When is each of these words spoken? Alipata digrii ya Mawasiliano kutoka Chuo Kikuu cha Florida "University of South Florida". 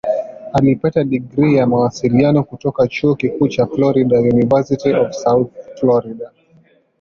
Alipata 0.53 1.03
digrii 1.03 1.55
ya 1.55 1.67
Mawasiliano 1.67 2.43
kutoka 2.43 2.87
Chuo 2.87 3.15
Kikuu 3.15 3.47
cha 3.47 3.65
Florida 3.67 4.17
"University 4.19 4.93
of 4.93 5.11
South 5.11 5.49
Florida". 5.79 6.31